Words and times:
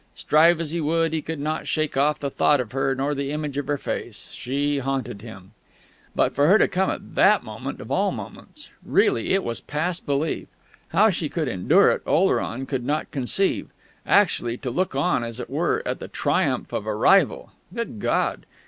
Strive 0.15 0.59
as 0.59 0.71
he 0.71 0.81
would, 0.81 1.13
he 1.13 1.21
could 1.21 1.39
not 1.39 1.67
shake 1.67 1.95
off 1.95 2.17
the 2.17 2.31
thought 2.31 2.59
of 2.59 2.71
her 2.71 2.95
nor 2.95 3.13
the 3.13 3.29
image 3.29 3.55
of 3.59 3.67
her 3.67 3.77
face. 3.77 4.31
She 4.33 4.79
haunted 4.79 5.21
him. 5.21 5.51
But 6.15 6.33
for 6.33 6.47
her 6.47 6.57
to 6.57 6.67
come 6.67 6.89
at 6.89 7.13
that 7.13 7.43
moment 7.43 7.79
of 7.79 7.91
all 7.91 8.09
moments!... 8.11 8.69
Really, 8.83 9.31
it 9.35 9.43
was 9.43 9.61
past 9.61 10.07
belief! 10.07 10.47
How 10.87 11.11
she 11.11 11.29
could 11.29 11.47
endure 11.47 11.91
it, 11.91 12.01
Oleron 12.07 12.65
could 12.65 12.83
not 12.83 13.11
conceive! 13.11 13.69
Actually, 14.03 14.57
to 14.57 14.71
look 14.71 14.95
on, 14.95 15.23
as 15.23 15.39
it 15.39 15.51
were, 15.51 15.83
at 15.85 15.99
the 15.99 16.07
triumph 16.07 16.73
of 16.73 16.87
a 16.87 16.95
Rival.... 16.95 17.51
Good 17.71 17.99
God! 17.99 18.47